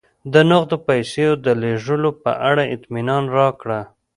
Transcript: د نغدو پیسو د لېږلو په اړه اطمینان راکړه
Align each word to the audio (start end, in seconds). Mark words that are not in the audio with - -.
د 0.33 0.35
نغدو 0.49 0.77
پیسو 0.87 1.27
د 1.45 1.47
لېږلو 1.61 2.11
په 2.23 2.31
اړه 2.49 2.63
اطمینان 2.75 3.23
راکړه 3.37 3.79